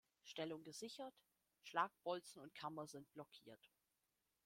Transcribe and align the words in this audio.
Stellung 0.23 0.63
gesichert: 0.63 1.13
Schlagbolzen 1.61 2.41
und 2.41 2.55
Kammer 2.55 2.87
sind 2.87 3.07
blockiert. 3.11 3.69